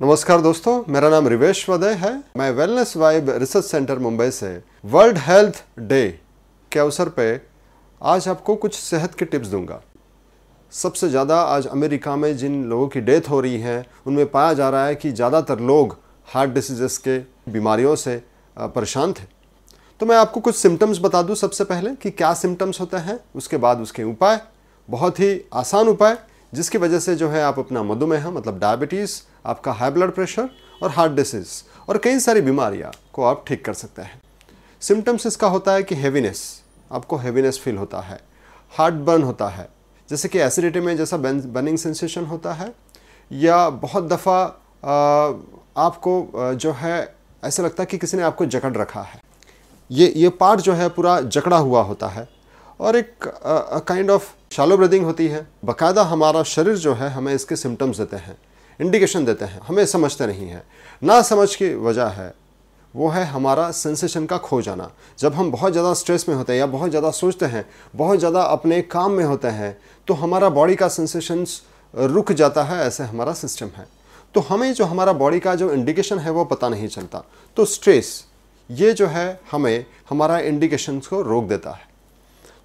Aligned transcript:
नमस्कार 0.00 0.40
दोस्तों, 0.40 0.82
मेरा 0.88 1.08
नाम 1.08 1.28
रिवेश 1.28 1.68
वदय 1.70 1.92
है। 1.94 2.12
मैं 2.36 2.50
wellness 2.50 2.96
vibe 2.96 3.28
research 3.30 3.64
centre 3.64 3.98
Mumbai 3.98 4.30
से। 4.30 4.48
वर्ल्ड 4.84 5.18
हेल्थ 5.18 5.62
डे 5.80 6.08
के 6.72 6.78
अवसर 6.80 7.08
पे 7.08 7.26
आज 8.00 8.26
आपको 8.28 8.56
कुछ 8.56 8.74
सेहत 8.74 9.14
के 9.14 9.24
टिप्स 9.24 9.48
दूँगा। 9.48 9.80
सबसे 10.72 11.08
ज़्यादा 11.08 11.40
आज 11.42 11.66
अमेरिका 11.66 12.16
में 12.16 12.36
जिन 12.36 12.64
लोगों 12.64 12.88
की 12.88 13.00
डेथ 13.00 13.30
हो 13.30 13.40
रही 13.40 13.60
है, 13.60 13.86
उनमें 14.06 14.26
पाया 14.26 14.52
जा 14.52 14.70
रहा 14.70 14.86
है 14.86 14.94
कि 14.94 15.12
ज़्यादातर 15.12 15.60
लोग 15.60 15.96
हार्ट 16.28 16.50
डिसीजेस 16.50 16.98
के 16.98 17.18
बीमारियों 17.52 17.94
से 17.96 18.22
परेशान 18.56 19.12
थे। 19.12 19.26
तो 20.00 20.06
मैं 20.06 20.16
आपको 20.16 20.40
कुछ 20.40 20.56
सिम्टम्स 20.56 21.00
बता 21.00 21.22
दूँ 21.22 21.36
सबसे 21.36 21.64
पहले 21.64 21.94
कि 21.94 22.10
क्या 22.10 22.34
सिम्टम्स 22.34 22.80
होते 22.80 22.96
हैं, 22.98 23.18
उसके 23.34 23.56
बाद 23.56 23.80
उसके 23.80 24.02
उपाय, 24.04 24.40
बहुत 24.88 25.20
ही 25.20 25.40
आसान 25.54 25.88
उपाय। 25.88 26.18
जिसकी 26.54 26.78
वजह 26.78 26.98
से 26.98 27.14
जो 27.16 27.28
है 27.28 27.42
आप 27.42 27.58
अपना 27.58 27.82
मधुमेह 27.82 28.30
मतलब 28.30 28.58
डायबिटीज़ 28.58 29.20
आपका 29.46 29.72
हाई 29.72 29.90
ब्लड 29.90 30.10
प्रेशर 30.14 30.48
और 30.82 30.90
हार्ट 30.90 31.12
डिसीज 31.12 31.48
और 31.88 31.98
कई 31.98 32.18
सारी 32.20 32.40
बीमारियाँ 32.40 32.92
को 33.12 33.24
आप 33.24 33.44
ठीक 33.48 33.64
कर 33.64 33.74
सकते 33.74 34.02
हैं। 34.02 34.20
सिम्टम्स 34.82 35.26
इसका 35.26 35.48
होता 35.48 35.72
है 35.72 35.82
कि 35.82 35.94
हैवीनेस 35.94 36.42
आपको 36.90 37.16
हैवीनेस 37.16 37.58
फील 37.58 37.76
होता 37.76 38.00
है। 38.00 38.20
हार्ट 38.72 38.94
बर्न 38.94 39.22
होता 39.22 39.48
है, 39.48 39.68
जैसे 40.08 40.28
कि 40.28 40.38
एसिडिटी 40.38 40.80
में 40.80 40.96
जैसा 40.96 41.16
बर्निंग 41.16 41.78
सेंसेशन 41.78 42.24
होता 42.24 42.52
है, 42.52 42.72
या 43.30 43.68
बहुत 43.70 44.08
दफ़ा 44.08 44.42
आपको 45.78 46.54
जो 46.54 46.72
है 46.72 47.14
ऐसा 47.42 47.62
लगता 47.62 47.82
है 47.82 47.86
कि 47.86 47.98
किसी 47.98 48.16
ने 48.16 48.22
आपको 48.22 48.46
जकड़ 48.46 48.72
रखा 48.74 49.02
है। 49.02 49.20
ये 49.90 50.12
ये 50.16 50.28
पार्ट 50.30 50.60
जो 50.60 50.72
है 50.72 50.88
पूरा 50.88 51.20
जकड़ा 51.20 51.56
हुआ 51.58 51.82
होता 51.82 52.08
है। 52.08 52.28
और 52.80 52.96
एक 52.96 53.26
काइंड 53.88 54.10
ऑफ़ 54.10 54.32
शालो 54.52 54.76
ब्रीदिंग 54.76 55.04
होती 55.04 55.26
है। 55.28 55.46
बाकायदा 55.64 56.02
हमारा 56.04 56.42
शरीर 56.44 56.76
जो 56.76 56.94
है, 56.94 57.10
हमें 57.10 57.34
इसके 57.34 57.56
सिम्टम्स 57.56 57.98
देते 57.98 58.16
हैं 58.18 58.36
इंडिकेशन 58.80 59.24
देते 59.24 59.44
हैं, 59.44 59.60
हमें 59.60 59.84
समझते 59.86 60.26
नहीं 60.26 60.48
हैं। 60.48 60.62
ना 61.02 61.20
समझ 61.22 61.54
की 61.54 61.74
वजह 61.76 62.06
है, 62.10 62.34
वो 62.94 63.08
है 63.08 63.24
हमारा 63.26 63.70
सेंसेशन 63.72 64.26
का 64.26 64.36
खो 64.38 64.60
जाना। 64.62 64.90
जब 65.18 65.34
हम 65.34 65.50
बहुत 65.50 65.72
ज़्यादा 65.72 65.92
स्ट्रेस 65.94 66.28
में 66.28 66.34
होते 66.36 66.52
हैं 66.52 66.58
या 66.58 66.66
बहुत 66.68 66.90
ज़्यादा 66.90 67.10
सोचते 67.12 67.46
हैं, 67.46 67.64
बहुत 67.94 68.18
ज़्यादा 68.18 68.42
अपने 68.42 68.80
काम 68.82 69.12
में 69.12 69.24
होते 69.24 69.48
हैं 69.50 69.76
तो 70.08 70.14
हमारा 70.14 70.48
बॉडी 70.50 70.74
का 70.74 70.88
सेंसेशंस 70.88 71.62
रुक 71.94 72.32
जाता 72.32 72.62
है, 72.62 72.84
ऐसे 72.86 73.04
हमारा 73.04 73.32
सिस्टम 73.34 73.70
है। 73.76 73.86
तो 74.34 74.40
हमें 74.40 74.72
जो 74.74 74.84
हमारा 74.84 75.12
बॉडी 75.14 75.40
का 75.40 75.54
जो 75.54 75.72
इंडिकेशन 75.72 76.18
है, 76.18 76.30
वो 76.30 76.44
पता 76.44 76.68
नहीं 76.68 76.88
चलता। 76.88 77.24
तो 77.56 77.64
स्ट्रेस 77.66 78.24
ये 78.70 78.92
जो 78.92 79.06
है, 79.06 79.40
हमें 79.50 79.84
हमारा 80.10 80.38
इंडिकेशन 80.40 80.98
को 81.00 81.22
रोक 81.22 81.44
देता 81.44 81.70
है। 81.70 81.92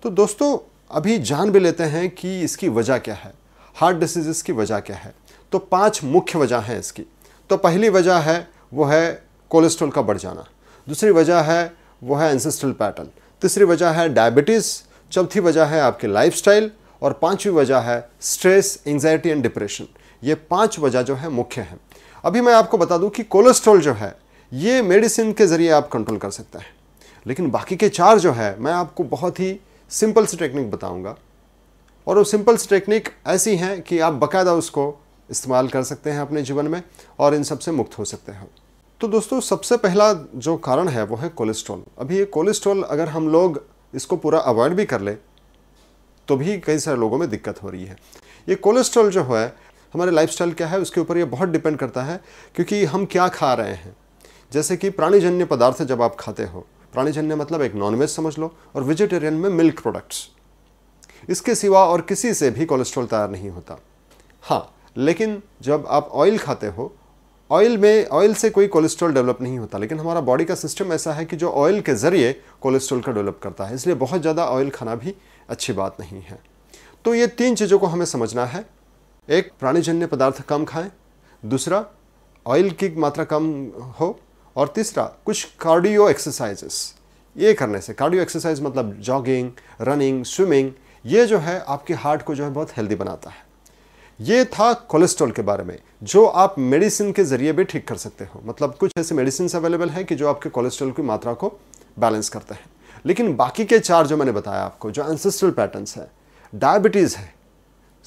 तो 0.03 0.09
दोस्तों, 0.09 0.58
अभी 0.92 1.17
जान 1.17 1.52
भी 1.52 1.59
लेते 1.59 1.83
हैं 1.83 2.09
कि 2.09 2.42
इसकी 2.42 2.69
वजह 2.69 2.97
क्या 2.97 3.16
है। 3.16 3.33
हार्ट 3.75 3.97
डिसीज़ 3.97 4.44
की 4.44 4.53
वजह 4.53 4.80
क्या 4.80 4.95
है। 4.95 5.14
तो 5.52 5.59
पाँच 5.59 6.03
मुख्य 6.03 6.39
वजह 6.39 6.58
हैं 6.58 6.80
इसकी। 6.80 7.03
तो 7.50 7.58
पहली 7.58 7.89
वजह 7.89 8.17
है, 8.17 8.47
वो 8.73 8.86
है 8.86 9.23
कोलेस्ट्रॉल 9.50 9.91
का 9.91 10.02
बढ़ 10.02 10.17
जाना। 10.17 10.45
दूसरी 10.88 11.11
वजह 11.11 11.39
है, 11.39 11.73
वो 12.03 12.16
है 12.16 12.31
एंसेस्ट्रल 12.31 12.72
पैटर्न 12.72 13.09
तीसरी 13.41 13.64
वजह 13.64 13.89
है 13.89 14.14
डायबिटीज़ 14.14 14.81
चौथी 15.11 15.39
वजह 15.39 15.66
है 15.66 15.81
आपकी 15.81 16.08
लाइफस्टाइल 16.08 16.72
और 17.02 17.13
पांचवी 17.13 17.53
वजह 17.53 17.78
है 17.78 18.09
स्ट्रेस 18.22 18.84
एंजाइटी 18.88 19.30
एंड 19.30 19.44
डिप्रेशन 19.44 19.88
ये 20.23 20.36
पाँच 20.36 20.80
वजह 20.80 21.02
जो 21.02 21.16
है 21.16 21.30
मुख्य 21.30 21.61
हैं। 21.61 21.80
अभी 22.25 22.41
मैं 22.41 22.53
आपको 22.53 22.78
बता 22.78 22.97
दूँ 22.97 23.09
कि 23.09 23.23
कोलेस्ट्रॉल 23.23 23.81
जो 23.81 23.94
है, 23.94 24.16
ये 24.53 24.81
मेडिसिन 24.81 25.34
के 25.34 25.47
ज़रिए 25.47 25.72
आप 25.72 25.89
कंट्रोल 25.89 26.17
कर 26.17 26.31
सकते 26.31 26.58
हैं। 26.58 26.73
लेकिन 27.28 27.52
बाकी 27.52 27.75
के 27.75 27.89
चार 27.89 28.19
जो 28.19 28.31
है, 28.31 28.59
मैं 28.59 28.73
आपको 28.73 29.03
बहुत 29.03 29.39
ही 29.39 29.59
सिंपल 29.92 30.26
सी 30.26 30.38
टेक्निक 30.38 30.70
बताऊँगा। 30.72 31.16
और 32.08 32.18
वो 32.18 32.23
सिंपल 32.23 32.58
सी 32.58 32.68
टेक्निक 32.70 33.09
ऐसी 33.28 33.56
हैं 33.56 33.82
कि 33.82 34.00
आप 34.00 34.14
बाकायदा 34.14 34.54
उसको 34.54 34.94
इस्तेमाल 35.30 35.68
कर 35.68 35.84
सकते 35.84 36.09
हैं 36.09 36.20
अपने 36.20 36.42
जीवन 36.42 36.68
में 36.68 36.81
और 37.20 37.36
इन 37.36 37.44
सबसे 37.44 37.72
मुक्त 37.72 37.98
हो 38.00 38.06
सकते 38.06 38.31
हैं। 38.31 38.48
तो 39.02 39.08
दोस्तों, 39.08 39.40
सबसे 39.40 39.78
पहला 39.78 40.14
जो 40.14 40.56
कारण 40.58 40.88
है 40.88 41.04
वो 41.04 41.16
है 41.16 41.30
कोलेस्ट्रॉल। 41.30 41.84
अभी 42.00 42.18
ये 42.18 42.26
कोलेस्ट्रॉल 42.28 42.84
अगर 42.84 43.09
हम 43.09 43.30
लोग 43.30 43.64
इसको 43.94 44.16
पूरा 44.18 44.40
अवॉइड 44.40 44.73
भी 44.73 44.86
कर 44.86 45.02
ले 45.02 45.14
तो 46.28 46.36
भी 46.38 46.58
कई 46.59 46.80
सारे 46.80 46.97
लोगों 46.97 47.18
में 47.18 47.30
दिक्कत 47.30 47.62
हो 47.63 47.69
रही 47.69 47.86
है। 47.86 47.96
ये 48.47 48.56
कोलेस्ट्रॉल 48.56 49.09
जो 49.09 49.24
है, 49.25 49.53
हमारे 49.94 50.12
लाइफस्टाइल 50.12 50.52
क्या 50.53 50.68
है, 50.68 50.80
उसके 50.80 51.02
ऊपर 51.02 51.18
ये 51.18 51.25
बहुत 51.25 51.50
डिपेंड 51.50 51.78
करता 51.78 52.03
है, 52.03 52.19
क्योंकि 52.56 52.84
हम 52.86 53.06
क्या 53.06 53.28
खा 53.28 53.53
रहे 53.53 53.74
हैं। 53.74 53.96
जैसे 54.52 54.78
कि 54.78 54.90
प्राणीजन्य 54.90 55.46
पदार्थ 55.46 55.81
जब 55.84 56.02
आप 56.02 56.16
खाते 56.19 56.44
हो 56.44 56.66
प्राणीजन्य 56.94 57.35
मतलब 57.35 57.61
एक 57.61 57.75
नॉनवेज 57.75 58.09
समझ 58.09 58.38
लो 58.39 58.53
और 58.75 58.83
वेजिटेरियन 58.83 59.33
में 59.33 59.50
मिल्क 59.51 59.81
प्रोडक्ट्स 59.81 60.27
इसके 61.29 61.55
सिवा 61.55 61.85
और 61.85 62.01
किसी 62.01 62.33
से 62.33 62.50
भी 62.51 62.66
कोलेस्ट्रॉल 62.66 63.05
तैयार 63.07 63.29
नहीं 63.29 63.50
होता। 63.50 63.77
हाँ 64.44 64.75
लेकिन 64.97 65.41
जब 65.61 65.85
आप 65.89 66.09
ऑयल 66.13 66.38
खाते 66.38 66.67
हो 66.67 66.94
ऑयल 67.50 67.77
में 67.77 68.07
ऑयल 68.07 68.33
से 68.33 68.50
कोई 68.50 68.67
कोलेस्ट्रॉल 68.67 69.13
डेवलप 69.13 69.41
नहीं 69.41 69.57
होता, 69.59 69.77
लेकिन 69.77 70.00
हमारा 70.00 70.22
बॉडी 70.22 70.45
का 70.45 70.55
सिस्टम 70.55 70.91
ऐसा 70.94 71.13
है 71.13 71.25
कि 71.25 71.35
जो 71.35 71.50
ऑयल 71.51 71.79
के 71.81 71.94
ज़रिए 71.95 72.31
कोलेस्ट्रॉल 72.61 73.01
का 73.01 73.11
डेवलप 73.11 73.39
करता 73.44 73.66
है, 73.66 73.75
इसलिए 73.75 73.95
बहुत 73.95 74.21
ज़्यादा 74.21 74.45
ऑयल 74.47 74.69
खाना 74.69 74.95
भी 74.95 75.13
अच्छी 75.50 75.73
बात 75.73 76.00
नहीं 76.00 76.21
है। 76.21 76.39
तो 77.06 77.13
ये 77.16 77.27
तीन 77.29 77.56
चीज़ों 77.56 77.79
को 77.79 77.88
हमें 77.88 78.06
समझना 78.06 78.45
है। 78.45 78.66
एक 79.27 79.51
प्राणीजन्य 79.59 80.07
पदार्थ 80.07 80.41
कम 80.41 80.66
खाएँ। 80.66 80.91
दूसरा 81.44 81.85
ऑयल 82.45 82.69
की 82.71 82.89
मात्रा 82.97 83.23
कम 83.25 83.45
हो। 84.00 84.17
और 84.59 84.68
तीसरा, 84.68 85.03
कुछ 85.25 85.44
कार्डियो 85.62 86.08
एक्सरसाइजेस 86.09 86.96
ये 87.36 87.53
करने 87.53 87.80
से 87.81 87.94
कार्डियो 87.94 88.22
एक्सरसाइज 88.22 88.62
मतलब 88.62 88.94
जॉगिंग 89.00 89.52
रनिंग 89.81 90.24
स्विमिंग 90.25 90.72
ये 91.06 91.25
जो 91.25 91.38
है 91.38 91.59
आपके 91.68 91.94
हार्ट 91.94 92.22
को 92.22 92.36
जो 92.36 92.44
है 92.44 92.50
बहुत 92.50 92.72
हेल्दी 92.78 92.96
बनाता 92.96 93.30
है। 93.30 93.48
ये 94.19 94.44
था 94.46 94.72
कोलेस्ट्रॉल 94.74 95.31
के 95.31 95.42
बारे 95.42 95.64
में, 95.64 95.78
जो 96.03 96.25
आप 96.25 96.56
मेडिसिन 96.59 97.12
के 97.12 97.24
ज़रिए 97.24 97.52
भी 97.53 97.64
ठीक 97.64 97.88
कर 97.88 97.96
सकते 97.96 98.25
हो। 98.25 98.42
मतलब 98.46 98.75
कुछ 98.75 98.92
ऐसे 99.00 99.16
मेडिसिन 99.16 99.50
अवेलेबल 99.56 99.90
हैं 99.90 100.06
कि 100.06 100.16
जो 100.16 100.28
आपके 100.30 100.50
कोलेस्ट्रॉल 100.50 100.92
की 100.92 101.02
मात्रा 101.02 101.34
को 101.34 101.50
बैलेंस 102.00 102.30
करते 102.30 102.56
हैं। 102.56 102.66
लेकिन 103.06 103.36
बाकी 103.36 103.66
के 103.66 103.80
चार 103.80 104.08
जो 104.08 104.18
मैंने 104.18 104.31
बताया 104.31 104.64
आपको, 104.64 104.92
जो 104.92 105.12
एंसेस्ट्रल 105.12 105.52
पैटर्न्स 105.52 105.98
है 105.98 106.12
डायबिटीज़ 106.53 107.16
है 107.18 107.34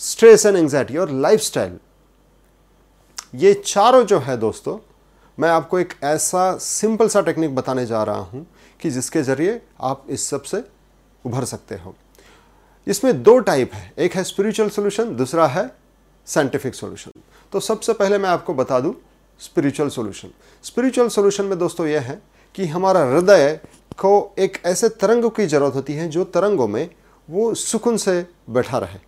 स्ट्रेस 0.00 0.46
एंड 0.46 0.56
एंग्जाइटी 0.56 0.96
और 0.96 1.10
लाइफस्टाइल 1.10 1.78
ये 3.34 3.54
चारों 3.66 4.04
जो 4.04 4.18
है 4.18 4.36
दोस्तों 4.36 4.78
मैं 5.38 5.48
आपको 5.50 5.78
एक 5.78 5.92
ऐसा 6.02 6.56
सिंपल 6.56 7.08
सा 7.08 7.20
टेक्निक 7.20 7.54
बताने 7.54 7.86
जा 7.86 8.02
रहा 8.02 8.20
हूँ 8.20 8.46
कि 8.80 8.90
जिसके 8.90 9.22
ज़रिए 9.22 9.62
आप 9.80 10.04
इस 10.08 10.28
सबसे 10.28 10.62
उभर 11.26 11.44
सकते 11.44 11.74
हो। 11.74 11.94
इसमें 12.86 13.22
दो 13.22 13.38
टाइप 13.38 13.74
है। 13.74 13.92
एक 13.98 14.14
है 14.14 14.24
स्पिरिचुअल 14.24 14.68
सोल्यूशन 14.68 15.16
दूसरा 15.16 15.46
है 15.46 15.70
साइंटिफिक 16.26 16.74
सॉल्यूशन 16.74 17.10
तो 17.52 17.60
सबसे 17.60 17.92
पहले 17.92 18.18
मैं 18.18 18.30
आपको 18.30 18.54
बता 18.54 18.80
दूँ 18.80 18.94
स्पिरिचुअल 19.40 19.88
सॉल्यूशन 19.88 20.28
स्पिरिचुअल 20.62 21.08
सॉल्यूशन 21.08 21.44
में 21.44 21.58
दोस्तों 21.58 21.86
यह 21.86 22.00
है 22.00 22.22
कि 22.54 22.66
हमारा 22.66 23.00
हृदय 23.00 23.60
को 23.98 24.34
एक 24.38 24.62
ऐसे 24.64 24.88
तरंग 24.88 25.30
की 25.30 25.46
ज़रूरत 25.46 25.74
होती 25.74 25.92
है 25.92 26.08
जो 26.08 26.24
तरंगों 26.24 26.68
में 26.68 26.88
वो 27.30 27.54
सुकून 27.54 27.96
से 27.96 28.26
बैठा 28.50 28.78
रहे। 28.78 28.98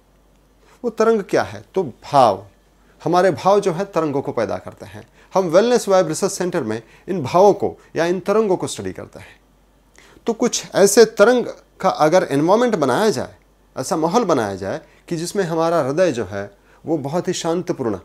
वो 0.84 0.90
तरंग 0.90 1.22
क्या 1.22 1.42
है? 1.42 1.64
तो 1.74 1.82
भाव। 1.84 2.46
हमारे 3.04 3.30
भाव 3.30 3.60
जो 3.60 3.72
है 3.72 3.84
तरंगों 3.84 4.22
को 4.22 4.32
पैदा 4.32 4.56
करते 4.56 4.86
हैं। 4.86 5.06
हम 5.34 5.46
वेलनेस 5.46 5.88
वाइब 5.88 6.08
रिसर्च 6.08 6.32
सेंटर 6.32 6.62
में 6.62 6.82
इन 7.08 7.22
भावों 7.22 7.52
को 7.52 7.76
या 7.96 8.04
इन 8.04 8.20
तरंगों 8.20 8.56
को 8.56 8.66
स्टडी 8.66 8.92
करते 8.92 9.18
हैं। 9.18 9.40
तो 10.26 10.32
कुछ 10.32 10.62
ऐसे 10.74 11.04
तरंग 11.04 11.46
का 11.80 11.88
अगर 11.88 12.26
एनवायरमेंट 12.30 12.76
बनाया 12.76 13.10
जाए, 13.10 13.34
ऐसा 13.76 13.96
माहौल 13.96 14.24
बनाया 14.24 14.54
जाए 14.56 14.80
कि 15.08 15.16
जिसमें 15.16 15.44
हमारा 15.44 15.80
हृदय 15.80 16.12
जो 16.12 16.24
है, 16.24 16.50
वो 16.86 16.98
बहुत 16.98 17.28
ही 17.28 17.32
शांतिपूर्ण 17.32 17.98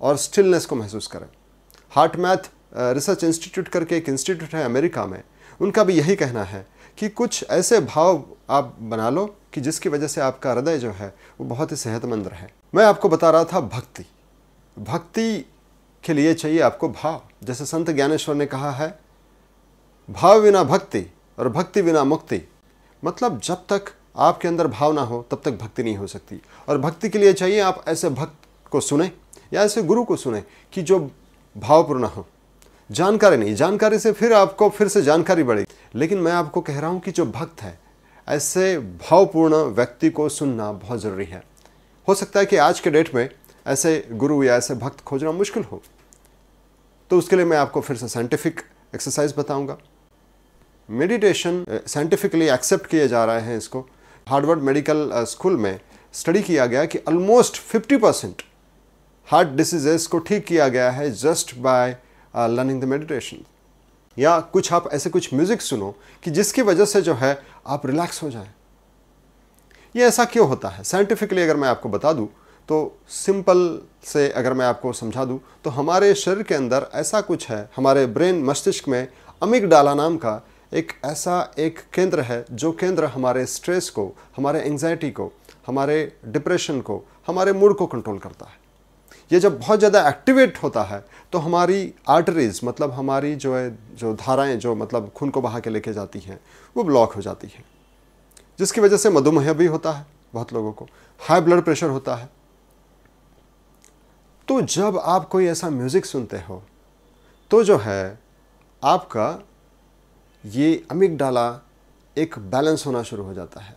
और 0.00 0.16
स्टिलनेस 0.16 0.66
को 0.66 0.76
महसूस 0.76 1.06
करें। 1.06 1.26
हार्ट 1.90 2.16
मैथ 2.16 2.50
रिसर्च 2.76 3.24
इंस्टीट्यूट 3.24 3.68
करके 3.68 3.96
एक 3.96 4.08
इंस्टीट्यूट 4.08 4.54
है 4.54 4.64
अमेरिका 4.64 5.06
में। 5.06 5.22
उनका 5.60 5.84
भी 5.84 5.94
यही 5.94 6.16
कहना 6.16 6.44
है 6.44 6.66
कि 6.98 7.08
कुछ 7.08 7.44
ऐसे 7.50 7.80
भाव 7.80 8.24
आप 8.50 8.76
बना 8.80 9.10
लो 9.10 9.26
कि 9.52 9.60
जिसकी 9.60 9.88
वजह 9.88 10.06
से 10.06 10.20
आपका 10.20 10.52
हृदय 10.52 10.78
जो 10.78 10.90
है, 10.90 11.14
वो 11.40 11.46
बहुत 11.46 11.72
ही 11.72 11.76
सेहतमंद 11.76 12.26
रहे। 12.26 12.48
मैं 12.74 12.84
आपको 12.84 13.08
बता 13.08 13.30
रहा 13.30 13.44
था 13.44 13.60
भक्ति। 13.60 14.06
भक्ति 14.78 15.46
के 16.04 16.12
लिए 16.12 16.34
चाहिए 16.34 16.60
आपको 16.60 16.88
भाव। 16.88 17.22
जैसे 17.44 17.64
संत 17.66 17.90
ज्ञानेश्वर 17.90 18.34
ने 18.34 18.46
कहा 18.46 18.70
है, 18.70 18.98
भाव 20.10 20.42
बिना 20.42 20.64
भक्ति 20.64 21.12
और 21.38 21.48
भक्ति 21.48 21.82
बिना 21.82 22.04
मुक्ति 22.04 22.48
मतलब 23.04 23.40
जब 23.40 23.54
तक 23.54 23.84
आपके 24.16 24.48
अंदर 24.48 24.66
भाव 24.66 24.92
ना 24.92 25.02
हो, 25.02 25.26
तब 25.30 25.42
तक 25.44 25.50
भक्ति 25.50 25.82
नहीं 25.82 25.96
हो 25.96 26.06
सकती। 26.06 26.42
और 26.68 26.78
भक्ति 26.78 27.08
के 27.08 27.18
लिए 27.18 27.32
चाहिए 27.32 27.60
आप 27.60 27.84
ऐसे 27.88 28.08
भक्त 28.08 28.34
को 28.70 28.80
सुने 28.80 29.12
या 29.52 29.62
ऐसे 29.62 29.82
गुरु 29.82 30.04
को 30.04 30.16
सुने 30.16 30.42
कि 30.72 30.82
जो 30.82 31.10
भावपूर्ण 31.56 32.04
हो। 32.04 32.26
जानकारी 32.90 33.36
नहीं, 33.36 33.54
जानकारी 33.54 33.98
से 33.98 34.12
फिर 34.12 34.32
आपको 34.32 34.68
फिर 34.68 34.88
से 34.88 35.02
जानकारी 35.02 35.42
बढ़ेगी। 35.42 35.98
लेकिन 35.98 36.18
मैं 36.18 36.32
आपको 36.32 36.60
कह 36.60 36.80
रहा 36.80 36.90
हूँ 36.90 37.00
कि 37.00 37.10
जो 37.10 37.26
भक्त 37.26 37.62
है, 37.62 37.78
ऐसे 38.28 38.78
भावपूर्ण 38.78 39.54
व्यक्ति 39.56 40.10
को 40.10 40.28
सुनना 40.28 40.72
बहुत 40.72 41.00
ज़रूरी 41.00 41.24
है। 41.24 41.42
हो 42.08 42.14
सकता 42.14 42.40
है 42.40 42.46
कि 42.46 42.56
आज 42.56 42.80
के 42.80 42.90
डेट 42.90 43.14
में 43.14 43.30
ऐसे 43.66 44.08
गुरु 44.12 44.42
या 44.44 44.56
ऐसे 44.56 44.74
भक्त 44.74 45.00
खोजना 45.00 45.32
मुश्किल 45.32 45.62
हो 45.62 45.82
तो 47.10 47.18
उसके 47.18 47.36
लिए 47.36 47.44
मैं 47.44 47.56
आपको 47.56 47.80
फिर 47.80 47.96
से 47.96 48.08
साइंटिफिक 48.08 48.60
एक्सरसाइज 48.94 49.34
बताऊँगा। 49.38 49.76
मेडिटेशन 50.88 51.64
साइंटिफिकली 51.86 52.48
एक्सेप्ट 52.48 52.86
किए 52.86 53.08
जा 53.08 53.24
रहे 53.24 53.40
हैं 53.40 53.56
इसको। 53.58 53.80
हार्डवर्ड 54.26 54.62
मेडिकल 54.62 55.10
स्कूल 55.24 55.56
में 55.56 55.80
स्टडी 56.14 56.42
किया 56.42 56.66
गया 56.66 56.84
कि 56.84 56.98
ऑलमोस्ट 57.08 57.60
50 57.66 58.00
परसेंट 58.02 58.42
हार्ट 59.28 59.48
डिसीजेस 59.48 60.06
को 60.06 60.18
ठीक 60.18 60.44
किया 60.46 60.68
गया 60.68 60.90
है 60.90 61.10
just 61.12 61.54
by 61.58 61.96
learning 62.34 62.80
the 62.80 62.84
meditation 62.84 63.44
या 64.16 64.38
कुछ 64.40 64.72
आप 64.72 64.88
ऐसे 64.92 65.10
कुछ 65.10 65.32
म्यूज़िक 65.34 65.62
सुनो 65.62 65.94
कि 66.24 66.30
जिसकी 66.30 66.62
वजह 66.62 66.84
से 66.84 67.02
जो 67.02 67.14
है 67.14 67.38
आप 67.66 67.86
रिलैक्स 67.86 68.22
हो 68.22 68.30
जाए। 68.30 68.50
ये 69.96 70.04
ऐसा 70.04 70.24
क्यों 70.24 70.48
होता 70.48 70.68
है? 70.68 70.84
साइंटिफिकली 70.84 71.42
अगर 71.42 71.56
मैं 71.56 71.68
आपको 71.68 71.88
बता 71.88 72.12
दूँ 72.12 72.28
तो 72.68 72.98
सिंपल 73.08 73.80
से 74.04 74.28
अगर 74.30 74.52
मैं 74.52 74.66
आपको 74.66 74.92
समझा 74.92 75.24
दूँ 75.24 75.38
तो 75.64 75.70
हमारे 75.70 76.14
शरीर 76.14 76.42
के 76.42 76.54
अंदर 76.54 76.86
ऐसा 76.94 77.20
कुछ 77.20 77.48
है, 77.50 77.68
हमारे 77.76 78.06
ब्रेन 78.08 78.42
मस्तिष्क 78.44 78.88
में 78.88 79.06
अमिगडाला 79.42 79.94
नाम 79.94 80.16
का 80.16 80.40
एक 80.72 80.92
ऐसा 81.04 81.40
एक 81.58 81.78
केंद्र 81.94 82.20
है, 82.20 82.44
जो 82.50 82.72
केंद्र 82.72 83.04
हमारे 83.06 83.44
स्ट्रेस 83.46 83.90
को, 83.90 84.12
हमारे 84.36 84.60
एंजाइटी 84.60 85.10
को, 85.10 85.30
हमारे 85.66 86.12
डिप्रेशन 86.26 86.80
को, 86.80 87.02
हमारे 87.26 87.52
मूड 87.52 87.76
को 87.76 87.86
कंट्रोल 87.86 88.18
करता 88.18 88.46
है। 88.46 88.64
ये 89.30 89.40
जब 89.40 89.58
बहुत 89.58 89.78
ज़्यादा 89.78 90.08
एक्टिवेट 90.08 90.62
होता 90.62 90.82
है 90.82 91.04
तो 91.32 91.38
हमारी 91.38 91.92
आर्टरीज 92.08 92.60
मतलब 92.64 92.90
हमारी 92.92 93.34
जो 93.36 93.54
है, 93.54 93.78
जो 93.94 94.12
धाराएँ, 94.16 94.56
जो 94.56 94.74
मतलब 94.74 95.10
खून 95.16 95.30
को 95.30 95.40
बहा 95.40 95.60
के 95.60 95.70
लेके 95.70 95.92
जाती 95.92 96.18
हैं, 96.18 96.38
वो 96.76 96.84
ब्लॉक 96.84 97.12
हो 97.12 97.22
जाती 97.22 97.46
हैं। 97.46 97.64
जिसकी 98.58 98.80
वजह 98.80 98.96
से 98.96 99.10
मधुमेह 99.10 99.52
भी 99.52 99.66
होता 99.66 99.92
है, 99.92 100.06
बहुत 100.34 100.52
लोगों 100.52 100.72
को। 100.72 100.86
हाई 101.20 101.40
ब्लड 101.40 101.62
प्रेशर 101.62 101.88
होता 101.88 102.14
है। 102.14 102.28
तो 104.48 104.60
जब 104.62 104.98
आप 105.04 105.28
कोई 105.28 105.46
ऐसा 105.46 105.68
म्यूज़िक 105.70 106.04
सुनते 106.06 106.36
हो 106.38 106.62
तो 107.50 107.62
जो 107.64 107.76
है, 107.78 108.18
आपका 108.82 109.42
ये 110.44 110.84
अमिक 110.90 111.16
डाला 111.16 111.48
एक 112.16 112.38
बैलेंस 112.50 112.86
होना 112.86 113.02
शुरू 113.02 113.22
हो 113.24 113.34
जाता 113.34 113.60
है, 113.60 113.74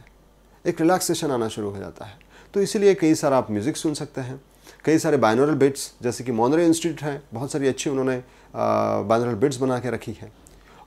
एक 0.66 0.82
रिलैक्सेशन 0.82 1.32
आना 1.32 1.48
शुरू 1.48 1.70
हो 1.70 1.78
जाता 1.78 2.06
है। 2.06 2.18
तो 2.54 2.62
इसीलिए 2.62 2.94
कई 2.96 3.16
सारा 3.16 3.38
आप 3.38 3.52
म्यूज़िक 3.52 3.78
सुन 3.78 3.94
सकते 3.94 4.22
हैं। 4.22 4.40
कई 4.86 5.00
सारे 5.00 5.18
बाइनोरल 5.18 5.56
बिट्स 5.56 5.92
जैसे 6.02 6.24
कि 6.24 6.32
मोनरे 6.32 6.66
इंस्टीट्यूट 6.66 7.02
हैं, 7.04 7.22
बहुत 7.34 7.52
सारी 7.52 7.68
अच्छी 7.68 7.90
उन्होंने 7.90 8.18
बाइनोरल 8.54 9.36
बिट्स 9.36 9.58
बना 9.58 9.80
के 9.80 9.92
रखी 9.92 10.18
है। 10.22 10.32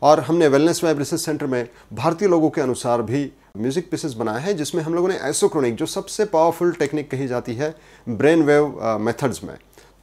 और 0.03 0.21
हमने 0.21 0.49
वेलनेस 0.49 0.83
वाइब 0.85 0.99
रिसर्च 0.99 1.21
सेंटर 1.21 1.47
में 1.47 1.69
भारतीय 1.93 2.29
लोगों 2.29 2.51
के 2.51 2.61
अनुसार 2.61 3.03
भी 3.03 3.31
म्यूज़िक 3.57 3.91
पीसेस 3.91 4.15
बनाए 4.15 4.41
हैं, 4.43 4.57
जिसमें 4.57 4.83
हम 4.83 4.95
लोगों 4.95 5.09
ने 5.09 5.19
एसोक्रोनिक 5.25 5.77
जो 5.77 5.87
सबसे 5.89 6.25
पावरफुल 6.27 6.73
टेक्निक 6.75 7.11
कही 7.11 7.27
जाती 7.29 7.55
है 7.55 7.75
ब्रेन 8.07 8.43
वेव 8.43 8.99
मेथड्स 9.01 9.45
में। 9.45 9.57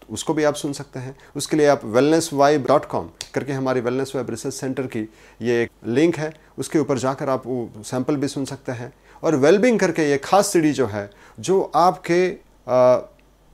उसको 0.10 0.34
भी 0.34 0.44
आप 0.44 0.56
सुन 0.56 0.74
सकते 0.74 1.00
हैं। 1.00 1.16
उसके 1.36 1.58
लिए 1.58 1.68
आप 1.68 1.86
वेलनेस 1.86 2.30
वाइब 2.34 2.66
डॉट 2.68 2.86
कॉम 2.86 3.10
करके 3.34 3.54
हमारी 3.54 3.82
वेलनेस 3.82 4.12
वाइब 4.16 4.30
रिसर्च 4.30 4.54
सेंटर 4.54 4.88
की 4.88 5.02
ये 5.42 5.62
एक 5.64 5.72
लिंक 5.88 6.18
है। 6.18 6.34
उसके 6.58 6.80
ऊपर 6.80 6.98
जाकर 6.98 7.30
आप 7.30 7.48
वो 7.48 7.70
सैंपल 7.78 8.16
भी 8.16 8.28
सुन 8.28 8.46
सकते 8.46 8.72
हैं। 8.72 8.94
और 9.24 9.36
वेलबिंग 9.36 9.80
करके 9.80 10.10
ये 10.10 10.18
खास 10.18 10.48
सीढ़ी 10.48 10.72
जो 10.72 10.86
है, 10.88 11.10
जो 11.40 11.62
आपके 11.76 12.30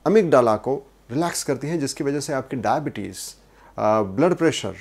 अमिक 0.06 0.30
डाला 0.30 0.56
को 0.58 0.76
रिलैक्स 1.12 1.44
करती 1.44 1.68
है, 1.68 1.78
जिसकी 1.78 2.04
वजह 2.04 2.20
से 2.20 2.34
आपकी 2.34 2.58
डायबिटीज़ 2.58 3.20
ब्लड 3.80 4.36
प्रेशर 4.36 4.76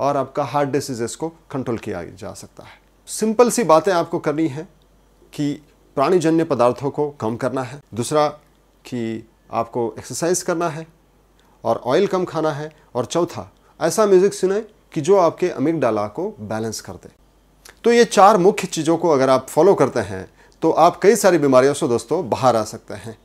और 0.00 0.16
आपका 0.16 0.44
हार्ट 0.44 0.70
डिसीजेस 0.70 1.16
को 1.16 1.28
कंट्रोल 1.50 1.78
किया 1.78 2.02
जा 2.04 2.32
सकता 2.34 2.64
है। 2.64 2.78
सिंपल 3.08 3.50
सी 3.50 3.64
बातें 3.64 3.92
आपको 3.92 4.18
करनी 4.18 4.46
है 4.48 4.68
कि 5.32 5.52
प्राणीजन्य 5.96 6.44
पदार्थों 6.44 6.90
को 6.90 7.08
कम 7.10 7.36
करना 7.36 7.62
है। 7.62 7.80
दूसरा 7.94 8.28
कि 8.84 9.28
आपको 9.52 9.94
एक्सरसाइज 9.98 10.42
करना 10.42 10.68
है। 10.68 10.86
और 11.68 11.80
ऑयल 11.86 12.06
कम 12.06 12.24
खाना 12.24 12.50
है। 12.52 12.70
और 12.94 13.04
चौथा, 13.06 13.50
ऐसा 13.80 14.06
म्यूज़िक 14.06 14.34
सुने 14.34 14.60
कि 14.94 15.00
जो 15.00 15.16
आपके 15.18 15.48
अमिक 15.50 15.80
डाला 15.80 16.06
को 16.08 16.28
बैलेंस 16.40 16.80
कर 16.80 16.92
दे। 16.94 17.10
तो 17.84 17.92
ये 17.92 18.04
चार 18.06 18.36
मुख्य 18.38 18.66
चीज़ों 18.68 18.96
को 18.96 19.10
अगर 19.10 19.30
आप 19.30 19.46
फॉलो 19.48 19.74
करते 19.74 20.00
हैं 20.02 20.28
तो 20.62 20.70
आप 20.72 20.98
कई 21.02 21.16
सारी 21.16 21.38
बीमारियों 21.38 21.74
से 21.74 21.88
दोस्तों 21.88 22.28
बाहर 22.30 22.56
आ 22.56 22.62
सकते 22.64 22.94
हैं। 22.96 23.16